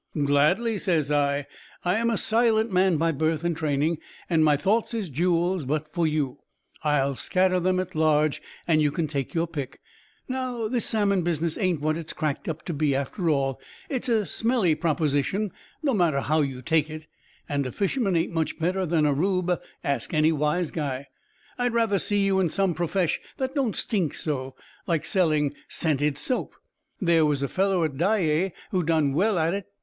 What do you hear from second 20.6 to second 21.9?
guy. I'd